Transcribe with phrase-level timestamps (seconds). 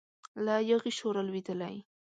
[0.45, 1.75] له یاغي شوره لویدلی